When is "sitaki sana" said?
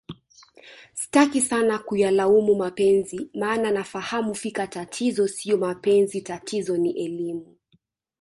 0.93-1.79